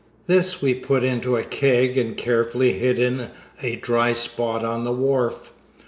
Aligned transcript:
This 0.25 0.63
we 0.63 0.73
put 0.73 1.03
into 1.03 1.35
a 1.35 1.43
keg 1.43 1.95
and 1.95 2.17
carefully 2.17 2.73
hid 2.73 2.97
in 2.97 3.29
a 3.61 3.75
dry 3.75 4.13
spot 4.13 4.65
on 4.65 4.83
the 4.83 4.91
wharf. 4.91 5.51